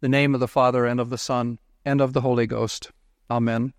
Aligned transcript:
the 0.00 0.08
name 0.08 0.34
of 0.34 0.40
the 0.40 0.48
Father, 0.48 0.86
and 0.86 1.00
of 1.00 1.10
the 1.10 1.18
Son, 1.18 1.58
and 1.84 2.00
of 2.00 2.12
the 2.12 2.20
Holy 2.20 2.46
Ghost. 2.46 2.90
Amen. 3.30 3.72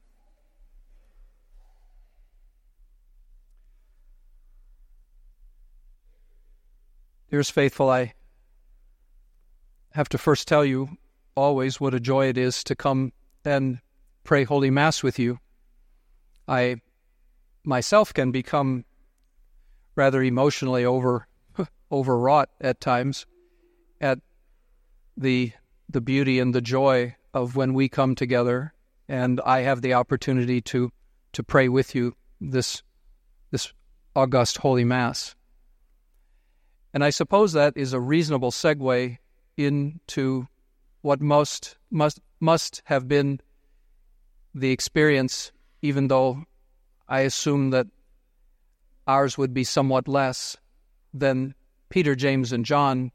Dearest 7.30 7.52
faithful, 7.52 7.90
I 7.90 8.14
have 9.92 10.10
to 10.10 10.18
first 10.18 10.48
tell 10.48 10.66
you 10.66 10.90
always 11.36 11.80
what 11.80 11.94
a 11.94 12.00
joy 12.00 12.28
it 12.28 12.38
is 12.38 12.64
to 12.64 12.76
come 12.76 13.14
and 13.46 13.80
pray 14.24 14.44
Holy 14.44 14.70
Mass 14.70 15.04
with 15.04 15.20
you. 15.20 15.40
I 16.48 16.82
myself 17.64 18.14
can 18.14 18.32
become 18.32 18.86
rather 19.96 20.24
emotionally 20.24 20.86
over 20.86 21.28
overwrought 21.92 22.50
at 22.60 22.82
times 22.82 23.26
at 24.02 24.20
the 25.16 25.52
the 25.90 26.02
beauty 26.02 26.40
and 26.40 26.54
the 26.54 26.62
joy 26.62 27.16
of 27.34 27.56
when 27.56 27.74
we 27.74 27.90
come 27.90 28.16
together 28.16 28.74
and 29.08 29.42
I 29.42 29.62
have 29.62 29.82
the 29.82 29.96
opportunity 29.96 30.62
to 30.62 30.92
to 31.34 31.44
pray 31.44 31.68
with 31.68 31.96
you 31.96 32.16
this 32.40 32.84
this 33.52 33.74
august 34.16 34.60
holy 34.60 34.84
mass. 34.84 35.36
And 36.94 37.04
I 37.04 37.10
suppose 37.10 37.54
that 37.54 37.74
is 37.76 37.94
a 37.94 38.00
reasonable 38.00 38.52
segue 38.52 39.18
into 39.58 40.48
what 41.02 41.22
most 41.22 41.78
must 41.92 42.20
must 42.40 42.82
have 42.86 43.08
been 43.08 43.42
the 44.54 44.72
experience, 44.72 45.52
even 45.82 46.08
though 46.08 46.44
I 47.08 47.22
assume 47.22 47.72
that 47.72 47.88
ours 49.08 49.38
would 49.38 49.54
be 49.54 49.64
somewhat 49.64 50.08
less 50.08 50.56
than 51.14 51.56
Peter, 51.90 52.16
James, 52.16 52.52
and 52.52 52.64
John 52.66 53.12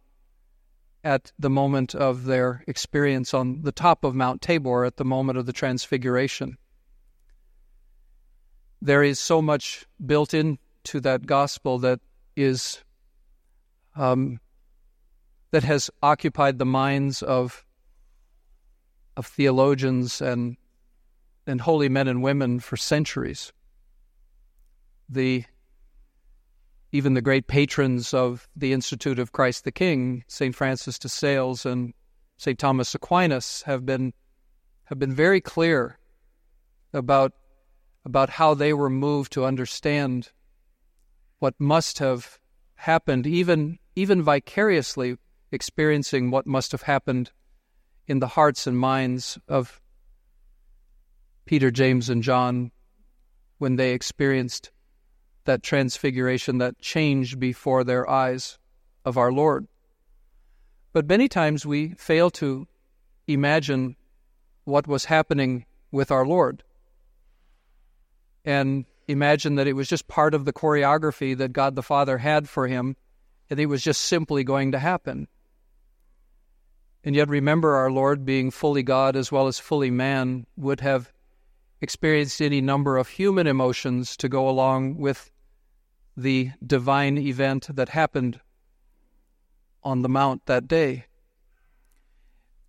at 1.05 1.31
the 1.39 1.51
moment 1.51 1.95
of 1.95 2.25
their 2.25 2.65
experience 2.67 3.35
on 3.35 3.63
the 3.63 3.73
top 3.73 4.05
of 4.05 4.15
Mount 4.15 4.41
Tabor 4.41 4.87
at 4.87 4.97
the 4.97 5.05
moment 5.05 5.39
of 5.39 5.45
the 5.45 5.53
Transfiguration. 5.53 6.57
There 8.81 9.03
is 9.03 9.21
so 9.21 9.43
much 9.43 9.87
built 10.05 10.33
into 10.33 11.01
that 11.01 11.27
gospel 11.27 11.79
that 11.81 12.01
is 12.37 12.83
um, 13.95 14.41
that 15.51 15.63
has 15.63 15.91
occupied 16.03 16.59
the 16.59 16.67
minds 16.67 17.23
of 17.23 17.65
of 19.17 19.27
theologians 19.27 20.21
and 20.21 20.57
and 21.47 21.61
holy 21.61 21.89
men 21.89 22.09
and 22.09 22.23
women 22.23 22.61
for 22.61 22.77
centuries. 22.77 23.53
The 25.09 25.45
even 26.95 27.15
the 27.15 27.21
great 27.21 27.49
patrons 27.49 28.15
of 28.15 28.47
the 28.55 28.73
Institute 28.73 29.19
of 29.19 29.33
Christ 29.33 29.65
the 29.65 29.73
King, 29.73 30.23
St. 30.29 30.55
Francis 30.55 30.97
de 30.97 31.09
Sales 31.09 31.67
and 31.67 31.93
St. 32.37 32.57
Thomas 32.57 32.95
Aquinas, 32.95 33.63
have 33.67 33.85
been 33.85 34.15
have 34.85 35.01
been 35.01 35.13
very 35.13 35.41
clear 35.41 35.99
about 36.93 37.33
about 38.05 38.31
how 38.31 38.55
they 38.55 38.73
were 38.73 38.89
moved 38.89 39.33
to 39.33 39.45
understand 39.45 40.31
what 41.41 41.55
must 41.59 41.99
have 41.99 42.39
happened, 42.77 43.27
even 43.27 43.81
even 43.97 44.23
vicariously 44.23 45.17
experiencing 45.51 46.31
what 46.31 46.47
must 46.47 46.71
have 46.71 46.83
happened 46.83 47.33
in 48.07 48.21
the 48.21 48.29
hearts 48.29 48.69
and 48.69 48.79
minds 48.79 49.37
of 49.49 49.81
Peter, 51.45 51.73
James, 51.73 52.09
and 52.09 52.23
John 52.23 52.71
when 53.59 53.75
they 53.75 53.95
experienced 53.95 54.71
that 55.45 55.63
transfiguration, 55.63 56.59
that 56.59 56.79
change 56.79 57.39
before 57.39 57.85
their 57.85 58.09
eyes 58.09 58.59
of 59.05 59.19
our 59.19 59.33
Lord. 59.33 59.67
But 60.93 61.09
many 61.09 61.29
times 61.29 61.67
we 61.67 61.91
fail 61.95 62.31
to 62.31 62.67
imagine 63.27 63.97
what 64.65 64.87
was 64.87 65.05
happening 65.05 65.67
with 65.91 66.11
our 66.11 66.27
Lord 66.27 66.63
and 68.45 68.85
imagine 69.09 69.57
that 69.57 69.67
it 69.67 69.75
was 69.75 69.89
just 69.89 70.09
part 70.09 70.35
of 70.35 70.45
the 70.45 70.53
choreography 70.53 71.37
that 71.37 71.53
God 71.53 71.75
the 71.75 71.83
Father 71.83 72.19
had 72.19 72.49
for 72.49 72.67
him 72.67 72.97
and 73.51 73.61
it 73.61 73.67
was 73.67 73.83
just 73.83 74.03
simply 74.03 74.45
going 74.45 74.73
to 74.73 74.79
happen. 74.79 75.29
And 77.05 77.15
yet, 77.15 77.29
remember, 77.29 77.75
our 77.75 77.91
Lord, 77.91 78.25
being 78.25 78.51
fully 78.51 78.83
God 78.83 79.15
as 79.15 79.31
well 79.31 79.47
as 79.47 79.59
fully 79.59 79.91
man, 79.91 80.47
would 80.57 80.81
have 80.81 81.13
experienced 81.83 82.41
any 82.41 82.63
number 82.63 82.97
of 82.97 83.09
human 83.09 83.47
emotions 83.47 84.17
to 84.17 84.29
go 84.29 84.49
along 84.49 84.97
with 84.97 85.31
the 86.17 86.51
divine 86.65 87.19
event 87.19 87.69
that 87.75 87.89
happened 87.89 88.41
on 89.83 90.03
the 90.03 90.09
Mount 90.09 90.47
that 90.47 90.69
day. 90.69 91.07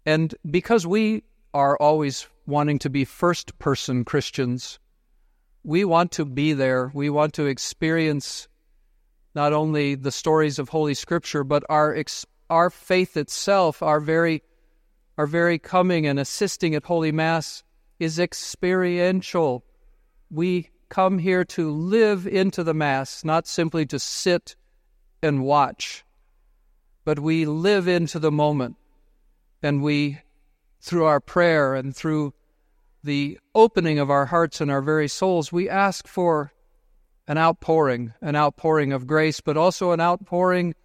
And 0.05 0.35
because 0.49 0.85
we 0.85 1.23
are 1.53 1.77
always 1.77 2.27
wanting 2.45 2.79
to 2.79 2.89
be 2.89 3.05
first 3.05 3.57
person 3.59 4.05
Christians, 4.05 4.79
we 5.63 5.83
want 5.83 6.11
to 6.13 6.25
be 6.25 6.53
there. 6.53 6.91
We 6.93 7.09
want 7.09 7.33
to 7.35 7.45
experience 7.45 8.47
not 9.33 9.51
only 9.51 9.95
the 9.95 10.11
stories 10.11 10.59
of 10.59 10.69
Holy 10.69 10.93
Scripture, 10.93 11.43
but 11.43 11.63
our, 11.69 11.97
our 12.49 12.69
faith 12.69 13.17
itself, 13.17 13.81
our 13.81 13.99
very, 13.99 14.43
our 15.17 15.25
very 15.25 15.57
coming 15.57 16.05
and 16.05 16.19
assisting 16.19 16.75
at 16.75 16.83
Holy 16.83 17.11
Mass 17.11 17.63
is 17.99 18.19
experiential. 18.19 19.65
We 20.29 20.69
come 20.95 21.19
here 21.19 21.43
to 21.43 21.69
live 21.69 22.25
into 22.25 22.63
the 22.63 22.73
Mass, 22.73 23.25
not 23.25 23.45
simply 23.45 23.85
to 23.85 23.99
sit 23.99 24.55
and 25.21 25.43
watch, 25.43 26.05
but 27.03 27.19
we 27.19 27.45
live 27.45 27.85
into 27.85 28.17
the 28.17 28.31
moment. 28.31 28.77
And 29.61 29.83
we, 29.83 30.19
through 30.79 31.03
our 31.03 31.19
prayer 31.19 31.75
and 31.75 31.93
through 31.93 32.33
the 33.03 33.37
opening 33.53 33.99
of 33.99 34.09
our 34.09 34.27
hearts 34.27 34.61
and 34.61 34.71
our 34.71 34.81
very 34.81 35.09
souls, 35.09 35.51
we 35.51 35.67
ask 35.67 36.07
for 36.07 36.53
an 37.27 37.37
outpouring, 37.37 38.13
an 38.21 38.37
outpouring 38.37 38.93
of 38.93 39.05
grace, 39.05 39.41
but 39.41 39.57
also 39.57 39.91
an 39.91 39.99
outpouring 39.99 40.75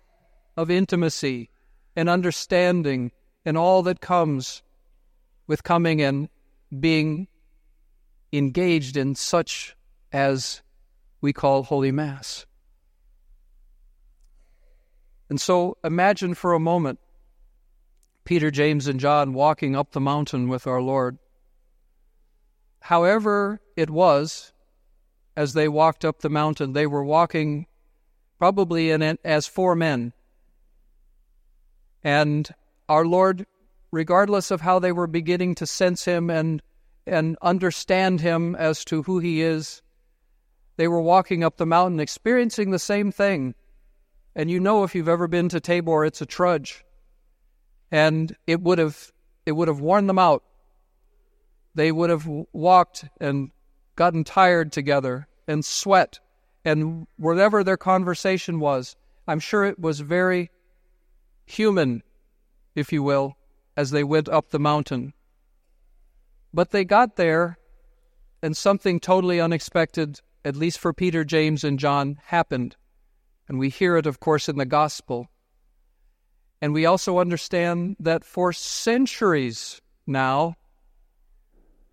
of 0.57 0.73
intimacy 0.73 1.51
and 1.95 2.09
understanding 2.09 3.13
and 3.45 3.57
all 3.57 3.85
that 3.85 4.01
comes 4.01 4.65
with 5.47 5.63
coming 5.63 6.03
and 6.03 6.29
being 6.81 7.29
engaged 8.33 8.97
in 8.97 9.15
such 9.15 9.77
as 10.13 10.63
we 11.21 11.33
call 11.33 11.63
Holy 11.63 11.93
Mass. 11.93 12.47
And 15.29 15.41
so 15.41 15.77
imagine 15.85 16.35
for 16.35 16.53
a 16.53 16.61
moment 16.61 16.99
Peter, 18.25 18.51
James, 18.51 18.87
and 18.87 19.01
John 19.01 19.33
walking 19.33 19.75
up 19.75 19.93
the 19.93 20.01
mountain 20.01 20.49
with 20.49 20.67
our 20.67 20.81
Lord. 20.83 21.19
However, 22.81 23.61
it 23.77 23.91
was 23.91 24.53
as 25.37 25.53
they 25.53 25.69
walked 25.69 26.05
up 26.05 26.21
the 26.21 26.29
mountain, 26.29 26.73
they 26.73 26.87
were 26.87 27.05
walking 27.05 27.67
probably 28.39 28.91
in 28.91 29.03
it 29.03 29.21
as 29.25 29.47
four 29.47 29.75
men. 29.75 30.13
And 32.03 32.49
our 32.89 33.07
Lord, 33.07 33.47
regardless 33.91 34.51
of 34.51 34.61
how 34.61 34.79
they 34.79 34.93
were 34.93 35.07
beginning 35.07 35.55
to 35.57 35.67
sense 35.67 36.05
Him 36.05 36.31
and, 36.31 36.63
and 37.07 37.37
understand 37.43 38.21
Him 38.21 38.55
as 38.55 38.85
to 38.87 39.03
who 39.03 39.19
He 39.19 39.43
is, 39.43 39.83
they 40.81 40.89
were 40.89 41.03
walking 41.03 41.45
up 41.45 41.59
the 41.59 41.67
mountain 41.67 42.01
experiencing 42.01 42.71
the 42.71 42.79
same 42.79 43.13
thing. 43.13 43.55
And 44.35 44.51
you 44.51 44.59
know 44.59 44.83
if 44.83 44.95
you've 44.95 45.11
ever 45.11 45.29
been 45.29 45.51
to 45.51 45.61
Tabor, 45.61 46.07
it's 46.07 46.23
a 46.23 46.27
trudge. 46.27 46.87
And 47.91 48.35
it 48.47 48.63
would 48.63 48.79
have 48.79 49.13
it 49.45 49.53
would 49.53 49.69
have 49.69 49.81
worn 49.81 50.07
them 50.07 50.19
out. 50.19 50.43
They 51.75 51.93
would 51.93 52.09
have 52.09 52.27
walked 52.55 53.05
and 53.21 53.51
gotten 53.95 54.25
tired 54.25 54.73
together 54.73 55.29
and 55.47 55.63
sweat 55.63 56.19
and 56.65 57.07
whatever 57.19 57.63
their 57.63 57.77
conversation 57.77 58.59
was. 58.59 58.97
I'm 59.29 59.39
sure 59.39 59.67
it 59.67 59.79
was 59.79 60.01
very 60.01 60.51
human, 61.45 62.03
if 62.75 62.91
you 62.91 63.03
will, 63.03 63.37
as 63.77 63.91
they 63.91 64.03
went 64.03 64.31
up 64.31 64.49
the 64.49 64.59
mountain. 64.59 65.13
But 66.55 66.71
they 66.71 66.87
got 66.87 67.17
there, 67.17 67.59
and 68.43 68.57
something 68.57 68.99
totally 68.99 69.43
unexpected 69.43 70.23
at 70.45 70.57
least 70.57 70.79
for 70.79 70.93
Peter, 70.93 71.25
James, 71.25 71.65
and 71.65 71.79
John, 71.79 72.19
happened. 72.27 72.77
And 73.49 73.59
we 73.59 73.69
hear 73.69 73.97
it, 73.97 74.07
of 74.07 74.21
course, 74.21 74.49
in 74.49 74.57
the 74.57 74.65
gospel. 74.65 75.29
And 76.63 76.73
we 76.73 76.87
also 76.87 77.19
understand 77.19 77.97
that 78.01 78.25
for 78.25 78.53
centuries 78.53 79.81
now, 80.07 80.57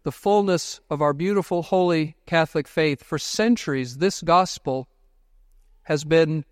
the 0.03 0.11
fullness 0.11 0.79
of 0.89 1.01
our 1.01 1.13
beautiful, 1.13 1.63
holy 1.63 2.15
Catholic 2.25 2.67
faith, 2.67 3.03
for 3.03 3.19
centuries, 3.19 3.97
this 3.97 4.21
gospel 4.21 4.87
has 5.83 6.03
been 6.03 6.45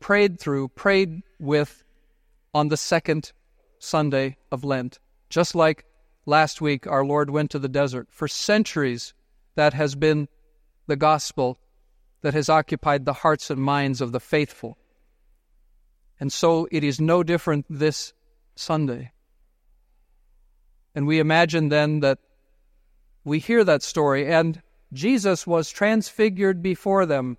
prayed 0.00 0.38
through, 0.38 0.68
prayed 0.68 1.22
with 1.38 1.82
on 2.54 2.68
the 2.68 2.76
second 2.76 3.32
Sunday 3.78 4.36
of 4.50 4.64
Lent. 4.64 4.98
Just 5.28 5.54
like 5.54 5.84
last 6.24 6.60
week, 6.60 6.86
our 6.86 7.04
Lord 7.04 7.30
went 7.30 7.50
to 7.50 7.58
the 7.58 7.68
desert. 7.68 8.08
For 8.10 8.28
centuries, 8.28 9.12
that 9.56 9.74
has 9.74 9.94
been 9.94 10.28
the 10.86 10.96
gospel 10.96 11.58
that 12.22 12.34
has 12.34 12.48
occupied 12.48 13.04
the 13.04 13.12
hearts 13.12 13.50
and 13.50 13.60
minds 13.60 14.00
of 14.00 14.12
the 14.12 14.20
faithful. 14.20 14.78
And 16.18 16.32
so 16.32 16.66
it 16.72 16.82
is 16.82 17.00
no 17.00 17.22
different 17.22 17.66
this 17.68 18.12
Sunday. 18.54 19.12
And 20.94 21.06
we 21.06 21.18
imagine 21.18 21.68
then 21.68 22.00
that 22.00 22.18
we 23.22 23.38
hear 23.38 23.64
that 23.64 23.82
story, 23.82 24.26
and 24.26 24.62
Jesus 24.92 25.46
was 25.46 25.68
transfigured 25.70 26.62
before 26.62 27.04
them. 27.04 27.36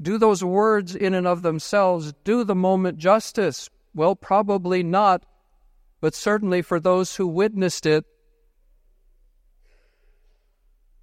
Do 0.00 0.16
those 0.16 0.44
words 0.44 0.94
in 0.94 1.12
and 1.12 1.26
of 1.26 1.42
themselves 1.42 2.14
do 2.24 2.44
the 2.44 2.54
moment 2.54 2.98
justice? 2.98 3.68
Well, 3.94 4.14
probably 4.14 4.82
not, 4.82 5.26
but 6.00 6.14
certainly 6.14 6.62
for 6.62 6.78
those 6.78 7.16
who 7.16 7.26
witnessed 7.26 7.84
it, 7.84 8.04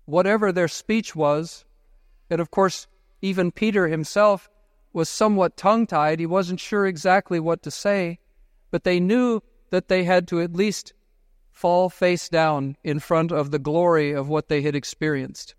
whatever 0.05 0.51
their 0.51 0.69
speech 0.69 1.15
was, 1.15 1.64
and 2.29 2.41
of 2.41 2.51
course, 2.51 2.87
even 3.21 3.51
Peter 3.51 3.87
himself 3.87 4.49
was 4.93 5.09
somewhat 5.09 5.57
tongue 5.57 5.85
tied. 5.85 6.19
He 6.19 6.25
wasn't 6.25 6.59
sure 6.59 6.85
exactly 6.85 7.39
what 7.39 7.61
to 7.63 7.71
say, 7.71 8.19
but 8.71 8.83
they 8.83 8.99
knew 8.99 9.41
that 9.69 9.87
they 9.87 10.03
had 10.03 10.27
to 10.29 10.41
at 10.41 10.53
least 10.53 10.93
fall 11.51 11.89
face 11.89 12.29
down 12.29 12.77
in 12.83 12.99
front 12.99 13.31
of 13.31 13.51
the 13.51 13.59
glory 13.59 14.11
of 14.11 14.27
what 14.27 14.47
they 14.47 14.61
had 14.61 14.75
experienced. 14.75 15.55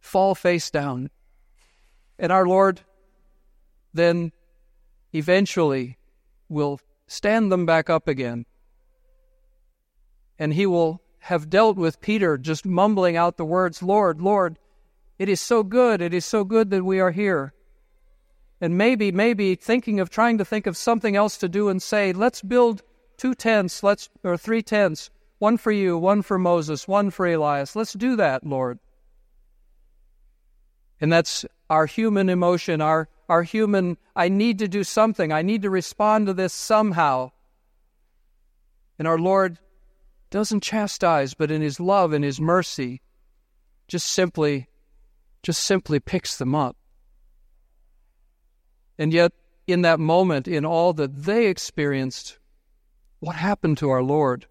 Fall 0.00 0.34
face 0.34 0.70
down. 0.70 1.10
And 2.18 2.30
our 2.32 2.46
Lord 2.46 2.80
then 3.92 4.32
eventually 5.12 5.98
will 6.48 6.80
stand 7.06 7.50
them 7.50 7.66
back 7.66 7.90
up 7.90 8.08
again. 8.08 8.46
And 10.38 10.54
he 10.54 10.66
will 10.66 11.02
have 11.20 11.50
dealt 11.50 11.76
with 11.76 12.00
Peter 12.00 12.38
just 12.38 12.64
mumbling 12.64 13.16
out 13.16 13.36
the 13.36 13.44
words, 13.44 13.82
Lord, 13.82 14.20
Lord, 14.20 14.58
it 15.20 15.28
is 15.28 15.38
so 15.38 15.62
good, 15.62 16.00
it 16.00 16.14
is 16.14 16.24
so 16.24 16.44
good 16.44 16.70
that 16.70 16.82
we 16.82 16.98
are 16.98 17.10
here. 17.10 17.52
And 18.58 18.78
maybe, 18.78 19.12
maybe 19.12 19.54
thinking 19.54 20.00
of 20.00 20.08
trying 20.08 20.38
to 20.38 20.46
think 20.46 20.66
of 20.66 20.78
something 20.78 21.14
else 21.14 21.36
to 21.36 21.48
do 21.48 21.68
and 21.68 21.82
say, 21.82 22.14
let's 22.14 22.40
build 22.40 22.82
two 23.18 23.34
tents, 23.34 23.82
let's 23.82 24.08
or 24.24 24.38
three 24.38 24.62
tents 24.62 25.10
one 25.38 25.58
for 25.58 25.72
you, 25.72 25.98
one 25.98 26.22
for 26.22 26.38
Moses, 26.38 26.88
one 26.88 27.10
for 27.10 27.26
Elias. 27.26 27.76
Let's 27.76 27.92
do 27.92 28.16
that, 28.16 28.46
Lord. 28.46 28.78
And 31.02 31.12
that's 31.12 31.44
our 31.68 31.84
human 31.84 32.30
emotion, 32.30 32.80
our, 32.80 33.10
our 33.28 33.42
human, 33.42 33.98
I 34.16 34.30
need 34.30 34.58
to 34.60 34.68
do 34.68 34.84
something. 34.84 35.32
I 35.32 35.42
need 35.42 35.60
to 35.62 35.70
respond 35.70 36.28
to 36.28 36.32
this 36.32 36.54
somehow. 36.54 37.32
And 38.98 39.06
our 39.06 39.18
Lord 39.18 39.58
doesn't 40.30 40.62
chastise, 40.62 41.34
but 41.34 41.50
in 41.50 41.60
His 41.60 41.78
love 41.78 42.14
and 42.14 42.24
His 42.24 42.40
mercy, 42.40 43.02
just 43.86 44.06
simply, 44.06 44.69
just 45.42 45.64
simply 45.64 46.00
picks 46.00 46.36
them 46.36 46.54
up. 46.54 46.76
And 48.98 49.12
yet, 49.12 49.32
in 49.66 49.82
that 49.82 50.00
moment, 50.00 50.46
in 50.46 50.64
all 50.64 50.92
that 50.94 51.24
they 51.24 51.46
experienced, 51.46 52.38
what 53.20 53.36
happened 53.36 53.78
to 53.78 53.90
our 53.90 54.02
Lord? 54.02 54.46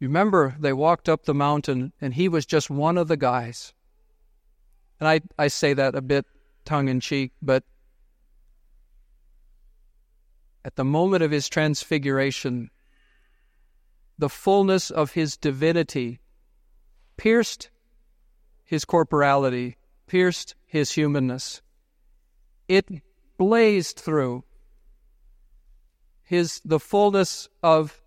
You 0.00 0.08
remember 0.08 0.56
they 0.58 0.72
walked 0.72 1.08
up 1.08 1.24
the 1.24 1.34
mountain 1.34 1.92
and 2.00 2.14
he 2.14 2.28
was 2.28 2.46
just 2.46 2.70
one 2.70 2.98
of 2.98 3.08
the 3.08 3.16
guys. 3.16 3.72
And 5.00 5.08
I, 5.08 5.20
I 5.38 5.48
say 5.48 5.74
that 5.74 5.94
a 5.94 6.02
bit 6.02 6.26
tongue 6.64 6.88
in 6.88 7.00
cheek, 7.00 7.32
but 7.40 7.64
at 10.64 10.76
the 10.76 10.84
moment 10.84 11.22
of 11.22 11.30
his 11.30 11.48
transfiguration, 11.48 12.70
the 14.18 14.28
fullness 14.28 14.90
of 14.90 15.12
his 15.12 15.36
divinity 15.36 16.20
pierced 17.16 17.70
his 18.68 18.84
corporality, 18.84 19.78
pierced 20.06 20.54
his 20.66 20.92
humanness. 20.92 21.62
It 22.68 22.86
blazed 23.38 23.98
through 23.98 24.44
his 26.22 26.60
the 26.66 26.78
fullness 26.78 27.48
of 27.62 28.02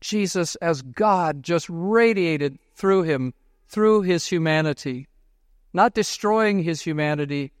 Jesus 0.00 0.54
as 0.56 0.80
God 0.80 1.42
just 1.42 1.66
radiated 1.68 2.58
through 2.74 3.02
him, 3.02 3.34
through 3.68 4.00
his 4.00 4.26
humanity, 4.26 5.08
not 5.74 5.92
destroying 5.92 6.62
his 6.62 6.80
humanity, 6.80 7.52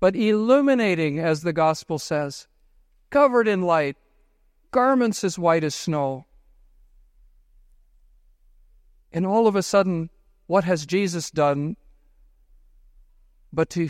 but 0.00 0.16
illuminating, 0.16 1.20
as 1.20 1.42
the 1.42 1.52
gospel 1.52 2.00
says, 2.00 2.48
covered 3.10 3.46
in 3.46 3.62
light, 3.62 3.96
garments 4.72 5.22
as 5.22 5.38
white 5.38 5.62
as 5.62 5.76
snow. 5.76 6.26
And 9.12 9.24
all 9.24 9.46
of 9.46 9.54
a 9.54 9.62
sudden, 9.62 10.10
what 10.50 10.64
has 10.64 10.84
Jesus 10.84 11.30
done 11.30 11.76
but 13.52 13.70
to 13.70 13.88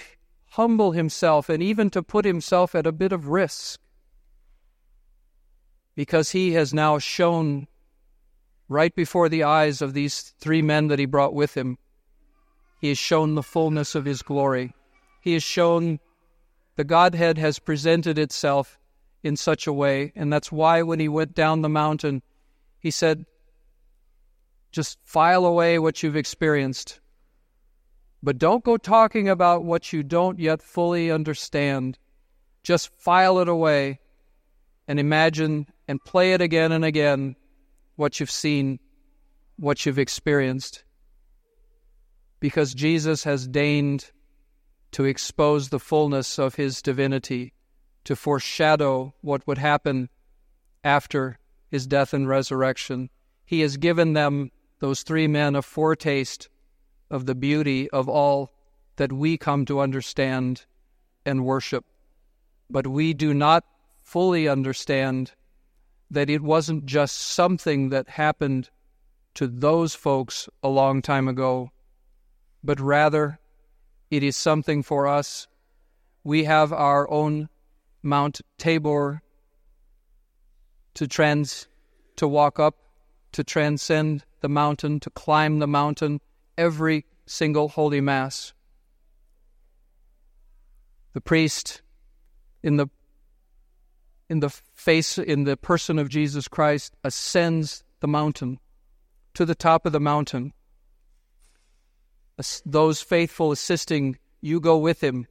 humble 0.50 0.92
himself 0.92 1.48
and 1.48 1.62
even 1.62 1.88
to 1.88 2.02
put 2.02 2.26
himself 2.26 2.74
at 2.74 2.86
a 2.86 2.92
bit 2.92 3.12
of 3.12 3.28
risk? 3.28 3.80
Because 5.94 6.32
he 6.32 6.52
has 6.52 6.74
now 6.74 6.98
shown 6.98 7.66
right 8.68 8.94
before 8.94 9.30
the 9.30 9.42
eyes 9.42 9.80
of 9.80 9.94
these 9.94 10.34
three 10.38 10.60
men 10.60 10.88
that 10.88 10.98
he 10.98 11.06
brought 11.06 11.32
with 11.32 11.56
him. 11.56 11.78
He 12.78 12.88
has 12.88 12.98
shown 12.98 13.36
the 13.36 13.42
fullness 13.42 13.94
of 13.94 14.04
his 14.04 14.20
glory. 14.20 14.74
He 15.22 15.32
has 15.32 15.42
shown 15.42 15.98
the 16.76 16.84
Godhead 16.84 17.38
has 17.38 17.58
presented 17.58 18.18
itself 18.18 18.78
in 19.22 19.34
such 19.34 19.66
a 19.66 19.72
way. 19.72 20.12
And 20.14 20.30
that's 20.30 20.52
why 20.52 20.82
when 20.82 21.00
he 21.00 21.08
went 21.08 21.34
down 21.34 21.62
the 21.62 21.70
mountain, 21.70 22.20
he 22.78 22.90
said, 22.90 23.24
just 24.70 24.98
file 25.04 25.44
away 25.44 25.78
what 25.78 26.02
you've 26.02 26.16
experienced. 26.16 27.00
But 28.22 28.38
don't 28.38 28.64
go 28.64 28.76
talking 28.76 29.28
about 29.28 29.64
what 29.64 29.92
you 29.92 30.02
don't 30.02 30.38
yet 30.38 30.62
fully 30.62 31.10
understand. 31.10 31.98
Just 32.62 32.90
file 32.98 33.38
it 33.38 33.48
away 33.48 34.00
and 34.86 35.00
imagine 35.00 35.66
and 35.88 36.02
play 36.04 36.34
it 36.34 36.40
again 36.40 36.72
and 36.72 36.84
again 36.84 37.36
what 37.96 38.20
you've 38.20 38.30
seen, 38.30 38.78
what 39.56 39.84
you've 39.84 39.98
experienced. 39.98 40.84
Because 42.40 42.74
Jesus 42.74 43.24
has 43.24 43.46
deigned 43.46 44.10
to 44.92 45.04
expose 45.04 45.68
the 45.68 45.78
fullness 45.78 46.38
of 46.38 46.54
his 46.56 46.82
divinity, 46.82 47.52
to 48.04 48.16
foreshadow 48.16 49.14
what 49.20 49.46
would 49.46 49.58
happen 49.58 50.08
after 50.82 51.38
his 51.70 51.86
death 51.86 52.12
and 52.12 52.28
resurrection. 52.28 53.10
He 53.44 53.60
has 53.60 53.76
given 53.76 54.14
them, 54.14 54.50
those 54.80 55.02
three 55.02 55.26
men, 55.26 55.54
a 55.54 55.62
foretaste 55.62 56.48
of 57.10 57.26
the 57.26 57.34
beauty 57.34 57.88
of 57.90 58.08
all 58.08 58.52
that 58.96 59.12
we 59.12 59.38
come 59.38 59.64
to 59.66 59.80
understand 59.80 60.66
and 61.24 61.44
worship. 61.44 61.84
But 62.68 62.86
we 62.86 63.14
do 63.14 63.32
not 63.32 63.64
fully 64.02 64.48
understand 64.48 65.32
that 66.10 66.28
it 66.28 66.42
wasn't 66.42 66.86
just 66.86 67.16
something 67.16 67.90
that 67.90 68.08
happened 68.08 68.70
to 69.34 69.46
those 69.46 69.94
folks 69.94 70.48
a 70.62 70.68
long 70.68 71.02
time 71.02 71.28
ago, 71.28 71.70
but 72.64 72.80
rather 72.80 73.38
it 74.10 74.22
is 74.22 74.36
something 74.36 74.82
for 74.82 75.06
us. 75.06 75.46
We 76.24 76.44
have 76.44 76.72
our 76.72 77.08
own 77.10 77.48
Mount 78.02 78.40
Tabor 78.58 79.22
to 80.94 81.06
trans 81.06 81.68
to 82.16 82.26
walk 82.26 82.58
up, 82.58 82.76
to 83.32 83.44
transcend 83.44 84.24
the 84.40 84.48
mountain, 84.48 85.00
to 85.00 85.10
climb 85.10 85.58
the 85.58 85.66
mountain 85.66 86.20
every 86.56 87.04
single 87.26 87.68
holy 87.68 88.00
mass. 88.00 88.52
The 91.12 91.20
priest 91.20 91.82
in 92.62 92.76
the 92.76 92.88
in 94.28 94.38
the 94.38 94.50
face, 94.50 95.18
in 95.18 95.42
the 95.42 95.56
person 95.56 95.98
of 95.98 96.08
Jesus 96.08 96.46
Christ, 96.46 96.94
ascends 97.02 97.82
the 97.98 98.06
mountain 98.06 98.60
to 99.34 99.44
the 99.44 99.56
top 99.56 99.86
of 99.86 99.92
the 99.92 100.00
mountain. 100.00 100.52
Those 102.64 103.02
faithful 103.02 103.50
assisting, 103.50 104.18
you 104.40 104.60
go 104.60 104.78
with 104.78 105.02
him. 105.02 105.26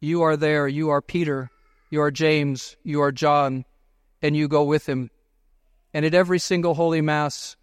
You 0.00 0.22
are 0.22 0.36
there. 0.36 0.66
You 0.66 0.90
are 0.90 1.00
Peter. 1.00 1.48
You 1.90 2.02
are 2.02 2.10
James. 2.10 2.76
You 2.82 3.00
are 3.02 3.12
John. 3.12 3.64
And 4.20 4.36
you 4.36 4.48
go 4.48 4.64
with 4.64 4.88
him. 4.88 5.10
And 5.94 6.04
at 6.06 6.14
every 6.14 6.38
single 6.38 6.74
Holy 6.74 7.00
Mass, 7.00 7.56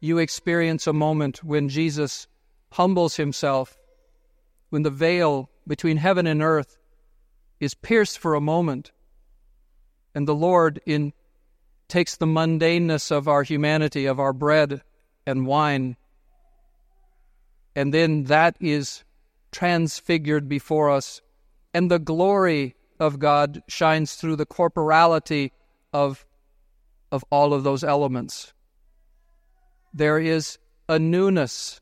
you 0.00 0.18
experience 0.18 0.86
a 0.86 0.92
moment 0.92 1.44
when 1.44 1.68
Jesus 1.68 2.26
humbles 2.72 3.16
himself, 3.16 3.76
when 4.70 4.82
the 4.82 4.90
veil 4.90 5.50
between 5.66 5.96
heaven 5.96 6.26
and 6.26 6.42
earth 6.42 6.78
is 7.60 7.74
pierced 7.74 8.18
for 8.18 8.34
a 8.34 8.40
moment, 8.40 8.92
and 10.14 10.26
the 10.26 10.34
Lord 10.34 10.80
in 10.86 11.12
takes 11.88 12.16
the 12.16 12.26
mundaneness 12.26 13.10
of 13.10 13.28
our 13.28 13.42
humanity, 13.42 14.06
of 14.06 14.18
our 14.18 14.32
bread 14.32 14.82
and 15.26 15.46
wine, 15.46 15.96
and 17.74 17.92
then 17.94 18.24
that 18.24 18.56
is 18.60 19.04
transfigured 19.52 20.48
before 20.48 20.90
us, 20.90 21.22
and 21.72 21.90
the 21.90 21.98
glory 21.98 22.74
of 22.98 23.18
God 23.18 23.62
shines 23.68 24.14
through 24.14 24.36
the 24.36 24.46
corporality 24.46 25.52
of, 25.92 26.25
of 27.10 27.24
all 27.30 27.52
of 27.54 27.64
those 27.64 27.84
elements. 27.84 28.52
There 29.92 30.18
is 30.18 30.58
a 30.88 30.98
newness, 30.98 31.80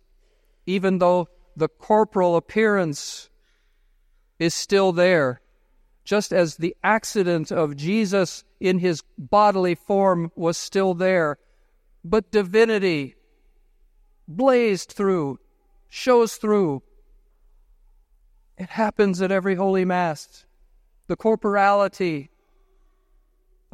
even 0.66 0.98
though 0.98 1.28
the 1.56 1.68
corporal 1.68 2.36
appearance 2.36 3.28
is 4.38 4.54
still 4.54 4.92
there 4.92 5.40
just 6.04 6.32
as 6.32 6.56
the 6.56 6.76
accident 6.84 7.50
of 7.50 7.76
Jesus 7.76 8.44
in 8.60 8.78
his 8.78 9.02
bodily 9.16 9.74
form 9.74 10.30
was 10.36 10.56
still 10.56 10.94
there, 10.94 11.38
but 12.04 12.30
divinity 12.30 13.16
blazed 14.28 14.92
through, 14.92 15.38
shows 15.88 16.36
through. 16.36 16.82
It 18.58 18.68
happens 18.68 19.22
at 19.22 19.32
every 19.32 19.54
Holy 19.54 19.84
Mass. 19.84 20.44
The 21.06 21.16
corporality 21.16 22.30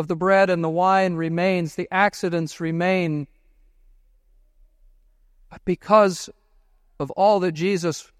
of 0.01 0.09
the 0.09 0.17
bread 0.17 0.49
and 0.49 0.65
the 0.65 0.71
wine 0.71 1.13
remains, 1.13 1.75
the 1.75 1.87
accidents 1.91 2.59
remain. 2.59 3.27
But 5.51 5.63
because 5.67 6.31
of 6.99 7.11
all 7.11 7.39
that 7.41 7.53
Jesus 7.53 8.11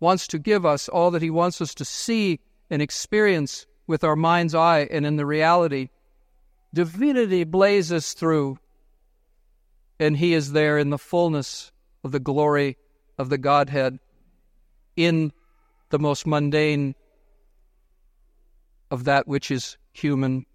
wants 0.00 0.26
to 0.28 0.38
give 0.38 0.64
us, 0.64 0.88
all 0.88 1.10
that 1.10 1.20
He 1.20 1.28
wants 1.28 1.60
us 1.60 1.74
to 1.74 1.84
see 1.84 2.40
and 2.70 2.80
experience 2.80 3.66
with 3.86 4.04
our 4.04 4.16
mind's 4.16 4.54
eye 4.54 4.88
and 4.90 5.04
in 5.04 5.16
the 5.16 5.26
reality, 5.26 5.90
divinity 6.72 7.44
blazes 7.44 8.14
through, 8.14 8.58
and 10.00 10.16
He 10.16 10.32
is 10.32 10.52
there 10.52 10.78
in 10.78 10.88
the 10.88 10.96
fullness 10.96 11.72
of 12.02 12.12
the 12.12 12.20
glory 12.20 12.78
of 13.18 13.28
the 13.28 13.36
Godhead, 13.36 13.98
in 14.96 15.30
the 15.90 15.98
most 15.98 16.26
mundane 16.26 16.94
of 18.90 19.04
that 19.04 19.28
which 19.28 19.50
is 19.50 19.76
human. 19.92 20.46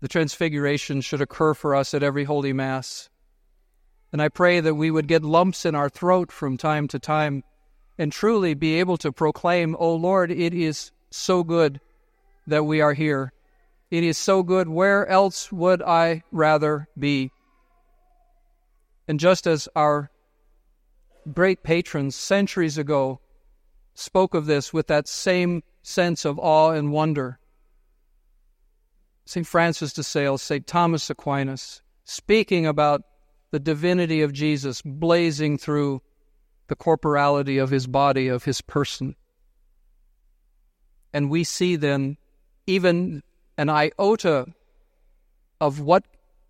The 0.00 0.08
transfiguration 0.08 1.02
should 1.02 1.20
occur 1.20 1.54
for 1.54 1.74
us 1.74 1.92
at 1.94 2.02
every 2.02 2.24
Holy 2.24 2.52
Mass. 2.52 3.10
And 4.12 4.20
I 4.20 4.28
pray 4.28 4.60
that 4.60 4.74
we 4.74 4.90
would 4.90 5.06
get 5.06 5.22
lumps 5.22 5.64
in 5.64 5.74
our 5.74 5.88
throat 5.88 6.32
from 6.32 6.56
time 6.56 6.88
to 6.88 6.98
time 6.98 7.44
and 7.98 8.10
truly 8.10 8.54
be 8.54 8.80
able 8.80 8.96
to 8.96 9.12
proclaim, 9.12 9.74
O 9.74 9.78
oh 9.80 9.94
Lord, 9.94 10.30
it 10.30 10.54
is 10.54 10.90
so 11.10 11.44
good 11.44 11.80
that 12.46 12.64
we 12.64 12.80
are 12.80 12.94
here. 12.94 13.32
It 13.90 14.04
is 14.04 14.16
so 14.16 14.42
good. 14.42 14.68
Where 14.68 15.06
else 15.06 15.50
would 15.52 15.82
I 15.82 16.22
rather 16.30 16.88
be? 16.98 17.30
And 19.06 19.18
just 19.18 19.46
as 19.46 19.68
our 19.74 20.10
great 21.34 21.62
patrons 21.62 22.14
centuries 22.14 22.78
ago 22.78 23.20
spoke 23.94 24.34
of 24.34 24.46
this 24.46 24.72
with 24.72 24.86
that 24.86 25.08
same 25.08 25.62
sense 25.82 26.24
of 26.24 26.38
awe 26.38 26.70
and 26.70 26.92
wonder, 26.92 27.39
St. 29.30 29.46
Francis 29.46 29.92
de 29.92 30.02
Sales, 30.02 30.42
St. 30.42 30.66
Thomas 30.66 31.08
Aquinas, 31.08 31.82
speaking 32.02 32.66
about 32.66 33.02
the 33.52 33.60
divinity 33.60 34.22
of 34.22 34.32
Jesus 34.32 34.82
blazing 34.82 35.56
through 35.56 36.02
the 36.66 36.74
corporality 36.74 37.56
of 37.56 37.70
his 37.70 37.86
body, 37.86 38.26
of 38.26 38.42
his 38.42 38.60
person. 38.60 39.14
And 41.12 41.30
we 41.30 41.44
see 41.44 41.76
then 41.76 42.16
even 42.66 43.22
an 43.56 43.68
iota 43.68 44.46
of 45.60 45.78
what 45.78 46.02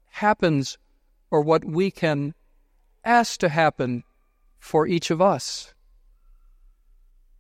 happens 0.09 0.79
or 1.31 1.43
what 1.43 1.63
we 1.67 1.91
can 1.91 2.33
ask 3.05 3.41
to 3.41 3.51
happen 3.51 4.05
for 4.59 4.87
each 4.87 5.11
of 5.11 5.21
us. 5.21 5.75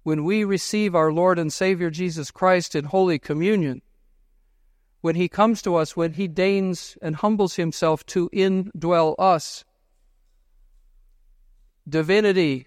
When 0.02 0.22
we 0.24 0.44
receive 0.44 0.94
our 0.94 1.10
Lord 1.10 1.38
and 1.38 1.50
Savior 1.50 1.88
Jesus 1.88 2.30
Christ 2.30 2.74
in 2.74 2.84
Holy 2.84 3.18
Communion, 3.18 3.80
when 5.00 5.14
He 5.14 5.28
comes 5.28 5.62
to 5.62 5.76
us, 5.76 5.96
when 5.96 6.14
He 6.14 6.28
deigns 6.28 6.96
and 7.00 7.16
humbles 7.16 7.54
Himself 7.54 8.04
to 8.06 8.28
indwell 8.30 9.14
us. 9.18 9.64
Divinity 11.88 12.66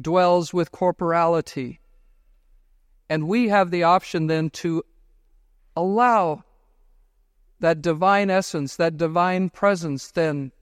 dwells 0.00 0.54
with 0.54 0.72
corporality. 0.72 1.80
And 3.08 3.28
we 3.28 3.48
have 3.48 3.70
the 3.70 3.82
option 3.82 4.26
then 4.26 4.50
to 4.50 4.82
allow 5.76 6.44
that 7.60 7.82
divine 7.82 8.30
essence, 8.30 8.76
that 8.76 8.96
divine 8.96 9.50
presence, 9.50 10.10
then 10.10 10.52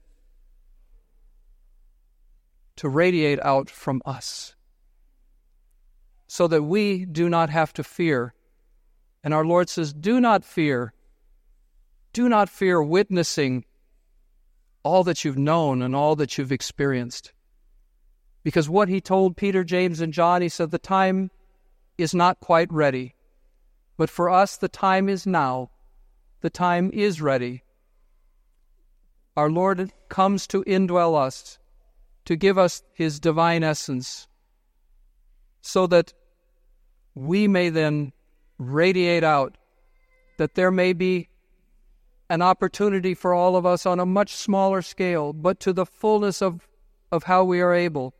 to 2.75 2.89
radiate 2.89 3.39
out 3.41 3.69
from 3.69 4.01
us 4.05 4.55
so 6.27 6.47
that 6.47 6.63
we 6.63 7.05
do 7.05 7.27
not 7.29 7.49
have 7.49 7.73
to 7.73 7.83
fear. 7.83 8.33
And 9.23 9.33
our 9.33 9.45
Lord 9.45 9.69
says, 9.69 9.93
Do 9.93 10.21
not 10.21 10.45
fear 10.45 10.93
do 12.13 12.27
not 12.27 12.49
fear 12.49 12.81
witnessing 12.81 13.65
all 14.83 15.03
that 15.03 15.23
you've 15.23 15.37
known 15.37 15.81
and 15.81 15.95
all 15.95 16.15
that 16.15 16.37
you've 16.37 16.51
experienced. 16.51 17.33
Because 18.43 18.67
what 18.67 18.89
he 18.89 18.99
told 18.99 19.37
Peter, 19.37 19.63
James, 19.63 20.01
and 20.01 20.11
John, 20.11 20.41
he 20.41 20.49
said, 20.49 20.71
the 20.71 20.79
time 20.79 21.29
is 21.97 22.15
not 22.15 22.39
quite 22.39 22.71
ready. 22.71 23.15
But 23.97 24.09
for 24.09 24.29
us, 24.29 24.57
the 24.57 24.67
time 24.67 25.07
is 25.07 25.27
now. 25.27 25.69
The 26.41 26.49
time 26.49 26.89
is 26.91 27.21
ready. 27.21 27.63
Our 29.37 29.49
Lord 29.49 29.93
comes 30.09 30.47
to 30.47 30.63
indwell 30.63 31.15
us, 31.15 31.59
to 32.25 32.35
give 32.35 32.57
us 32.57 32.81
his 32.93 33.19
divine 33.19 33.63
essence, 33.63 34.27
so 35.61 35.85
that 35.87 36.13
we 37.13 37.47
may 37.47 37.69
then 37.69 38.11
radiate 38.57 39.23
out, 39.23 39.57
that 40.37 40.55
there 40.55 40.71
may 40.71 40.93
be 40.93 41.29
an 42.31 42.41
opportunity 42.41 43.13
for 43.13 43.33
all 43.33 43.57
of 43.57 43.65
us 43.65 43.85
on 43.85 43.99
a 43.99 44.05
much 44.05 44.33
smaller 44.33 44.81
scale, 44.81 45.33
but 45.33 45.59
to 45.59 45.73
the 45.73 45.85
fullness 45.85 46.41
of, 46.41 46.65
of 47.11 47.23
how 47.23 47.43
we 47.43 47.59
are 47.59 47.73
able 47.73 48.13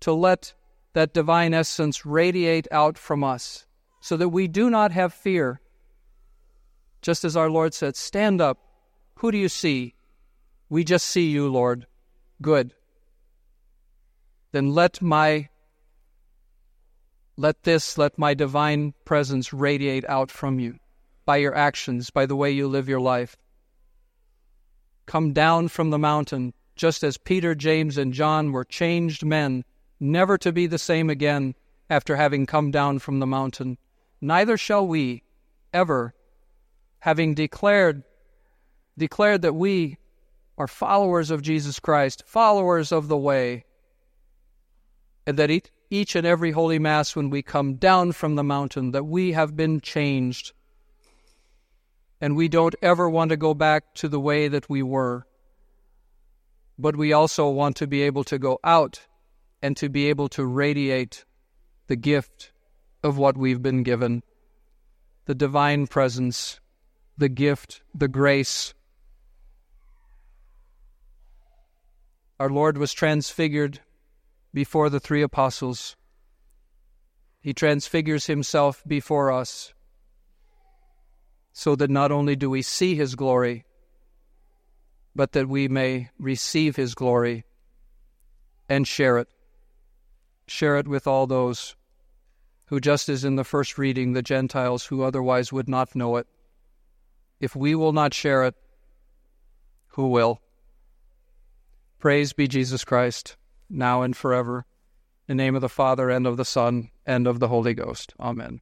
to 0.00 0.12
let 0.12 0.52
that 0.94 1.14
divine 1.14 1.54
essence 1.54 2.04
radiate 2.04 2.66
out 2.72 2.98
from 2.98 3.22
us 3.22 3.66
so 4.00 4.16
that 4.16 4.30
we 4.30 4.48
do 4.48 4.68
not 4.68 4.90
have 4.90 5.14
fear. 5.14 5.60
Just 7.02 7.24
as 7.24 7.36
our 7.36 7.48
Lord 7.48 7.72
said, 7.72 7.94
Stand 7.94 8.40
up. 8.40 8.58
Who 9.18 9.30
do 9.30 9.38
you 9.38 9.48
see? 9.48 9.94
We 10.68 10.82
just 10.82 11.06
see 11.06 11.30
you, 11.30 11.48
Lord. 11.48 11.86
Good. 12.42 12.74
Then 14.50 14.74
let 14.74 15.00
my 15.00 15.50
let 17.36 17.62
this, 17.62 17.96
let 17.96 18.18
my 18.18 18.34
divine 18.34 18.92
presence 19.04 19.52
radiate 19.52 20.04
out 20.08 20.32
from 20.32 20.58
you 20.58 20.80
by 21.30 21.36
your 21.36 21.54
actions, 21.54 22.10
by 22.10 22.26
the 22.26 22.34
way 22.34 22.50
you 22.50 22.66
live 22.66 22.88
your 22.88 22.98
life. 22.98 23.36
Come 25.06 25.32
down 25.32 25.68
from 25.68 25.90
the 25.90 25.98
mountain, 26.12 26.52
just 26.74 27.04
as 27.04 27.18
Peter, 27.18 27.54
James, 27.54 27.96
and 27.96 28.12
John 28.12 28.50
were 28.50 28.64
changed 28.64 29.24
men, 29.24 29.62
never 30.00 30.36
to 30.38 30.50
be 30.50 30.66
the 30.66 30.76
same 30.76 31.08
again 31.08 31.54
after 31.88 32.16
having 32.16 32.46
come 32.46 32.72
down 32.72 32.98
from 32.98 33.20
the 33.20 33.28
mountain. 33.28 33.78
Neither 34.20 34.56
shall 34.56 34.84
we 34.84 35.22
ever, 35.72 36.14
having 36.98 37.34
declared 37.34 38.02
declared 38.98 39.42
that 39.42 39.54
we 39.54 39.98
are 40.58 40.66
followers 40.66 41.30
of 41.30 41.42
Jesus 41.42 41.78
Christ, 41.78 42.24
followers 42.26 42.90
of 42.90 43.06
the 43.06 43.16
way, 43.16 43.64
and 45.28 45.38
that 45.38 45.70
each 45.90 46.16
and 46.16 46.26
every 46.26 46.50
holy 46.50 46.80
mass 46.80 47.14
when 47.14 47.30
we 47.30 47.40
come 47.40 47.76
down 47.76 48.10
from 48.10 48.34
the 48.34 48.42
mountain 48.42 48.90
that 48.90 49.04
we 49.04 49.30
have 49.30 49.54
been 49.54 49.80
changed 49.80 50.54
and 52.20 52.36
we 52.36 52.48
don't 52.48 52.74
ever 52.82 53.08
want 53.08 53.30
to 53.30 53.36
go 53.36 53.54
back 53.54 53.94
to 53.94 54.08
the 54.08 54.20
way 54.20 54.48
that 54.48 54.68
we 54.68 54.82
were. 54.82 55.26
But 56.78 56.96
we 56.96 57.12
also 57.12 57.48
want 57.48 57.76
to 57.76 57.86
be 57.86 58.02
able 58.02 58.24
to 58.24 58.38
go 58.38 58.58
out 58.62 59.06
and 59.62 59.76
to 59.78 59.88
be 59.88 60.08
able 60.08 60.28
to 60.30 60.44
radiate 60.44 61.24
the 61.86 61.96
gift 61.96 62.52
of 63.02 63.16
what 63.16 63.36
we've 63.36 63.62
been 63.62 63.82
given 63.82 64.22
the 65.26 65.34
divine 65.34 65.86
presence, 65.86 66.58
the 67.16 67.28
gift, 67.28 67.82
the 67.94 68.08
grace. 68.08 68.74
Our 72.40 72.50
Lord 72.50 72.78
was 72.78 72.92
transfigured 72.92 73.80
before 74.52 74.90
the 74.90 74.98
three 74.98 75.22
apostles. 75.22 75.94
He 77.40 77.52
transfigures 77.52 78.26
himself 78.26 78.82
before 78.88 79.30
us 79.30 79.72
so 81.52 81.74
that 81.76 81.90
not 81.90 82.12
only 82.12 82.36
do 82.36 82.48
we 82.48 82.62
see 82.62 82.94
his 82.94 83.14
glory, 83.14 83.64
but 85.14 85.32
that 85.32 85.48
we 85.48 85.68
may 85.68 86.08
receive 86.18 86.76
his 86.76 86.94
glory 86.94 87.44
and 88.68 88.86
share 88.86 89.18
it. 89.18 89.28
Share 90.46 90.76
it 90.78 90.88
with 90.88 91.06
all 91.06 91.26
those 91.26 91.76
who, 92.66 92.80
just 92.80 93.08
as 93.08 93.24
in 93.24 93.36
the 93.36 93.44
first 93.44 93.78
reading, 93.78 94.12
the 94.12 94.22
Gentiles 94.22 94.86
who 94.86 95.02
otherwise 95.02 95.52
would 95.52 95.68
not 95.68 95.96
know 95.96 96.16
it. 96.16 96.26
If 97.40 97.56
we 97.56 97.74
will 97.74 97.92
not 97.92 98.14
share 98.14 98.44
it, 98.44 98.54
who 99.88 100.08
will? 100.08 100.40
Praise 101.98 102.32
be 102.32 102.46
Jesus 102.46 102.84
Christ, 102.84 103.36
now 103.68 104.02
and 104.02 104.16
forever. 104.16 104.66
In 105.28 105.36
the 105.36 105.42
name 105.42 105.54
of 105.54 105.60
the 105.60 105.68
Father, 105.68 106.10
and 106.10 106.26
of 106.26 106.36
the 106.36 106.44
Son, 106.44 106.90
and 107.06 107.26
of 107.26 107.40
the 107.40 107.48
Holy 107.48 107.74
Ghost. 107.74 108.14
Amen. 108.18 108.60